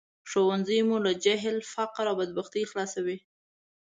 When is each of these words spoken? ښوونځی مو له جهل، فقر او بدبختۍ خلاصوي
ښوونځی 0.29 0.79
مو 0.87 0.97
له 1.05 1.11
جهل، 1.23 1.57
فقر 1.73 2.05
او 2.11 2.15
بدبختۍ 2.19 2.63
خلاصوي 2.71 3.17